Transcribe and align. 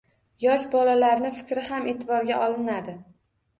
Yosh 0.45 0.63
bolalarni 0.71 1.31
fikri 1.41 1.67
ham 1.69 1.87
eʼtiborga 1.93 2.43
olinadi. 2.49 2.99